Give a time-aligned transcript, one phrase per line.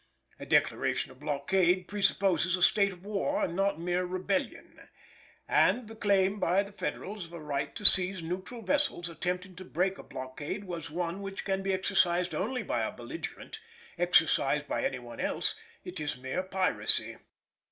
[0.39, 4.87] A declaration of blockade presupposes a state of war and not mere rebellion,
[5.47, 9.63] and the claim by the Federals of a right to seize neutral vessels attempting to
[9.63, 13.59] break a blockade was one which can be exercised only by a belligerent;
[13.95, 15.53] exercised by any one else
[15.83, 17.17] it is mere piracy.